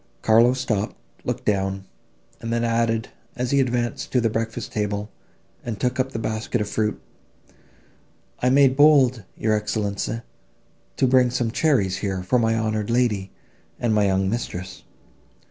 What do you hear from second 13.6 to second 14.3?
and my young